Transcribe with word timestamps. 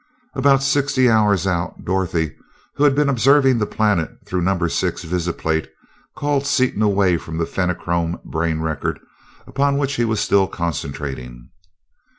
About 0.33 0.63
sixty 0.63 1.07
hours 1.07 1.45
out, 1.45 1.85
Dorothy, 1.85 2.35
who 2.75 2.83
had 2.85 2.95
been 2.95 3.07
observing 3.07 3.59
the 3.59 3.67
planet 3.67 4.09
through 4.25 4.41
number 4.41 4.67
six 4.67 5.03
visiplate, 5.03 5.69
called 6.15 6.47
Seaton 6.47 6.81
away 6.81 7.17
from 7.17 7.37
the 7.37 7.45
Fenachrone 7.45 8.17
brain 8.25 8.61
record, 8.61 8.99
upon 9.45 9.77
which 9.77 9.97
he 9.97 10.03
was 10.05 10.19
still 10.19 10.47
concentrating. 10.47 11.49